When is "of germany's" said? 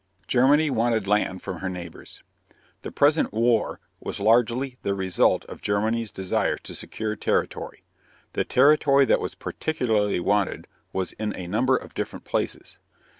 5.45-6.09